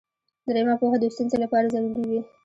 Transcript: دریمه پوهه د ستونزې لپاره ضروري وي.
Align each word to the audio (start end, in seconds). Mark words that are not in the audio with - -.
دریمه 0.47 0.75
پوهه 0.79 0.97
د 0.99 1.05
ستونزې 1.15 1.37
لپاره 1.43 1.71
ضروري 1.73 2.03
وي. 2.09 2.21